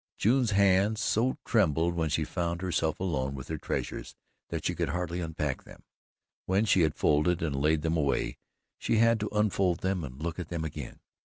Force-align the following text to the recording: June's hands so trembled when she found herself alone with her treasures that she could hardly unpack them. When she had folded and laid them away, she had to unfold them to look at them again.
June's 0.17 0.49
hands 0.49 0.99
so 0.99 1.37
trembled 1.45 1.93
when 1.93 2.09
she 2.09 2.23
found 2.23 2.63
herself 2.63 2.99
alone 2.99 3.35
with 3.35 3.49
her 3.49 3.59
treasures 3.59 4.15
that 4.49 4.65
she 4.65 4.73
could 4.73 4.89
hardly 4.89 5.21
unpack 5.21 5.61
them. 5.63 5.83
When 6.47 6.65
she 6.65 6.81
had 6.81 6.95
folded 6.95 7.43
and 7.43 7.55
laid 7.55 7.83
them 7.83 7.97
away, 7.97 8.39
she 8.79 8.95
had 8.97 9.19
to 9.19 9.29
unfold 9.31 9.81
them 9.81 10.01
to 10.01 10.09
look 10.09 10.39
at 10.39 10.49
them 10.49 10.65
again. 10.65 11.01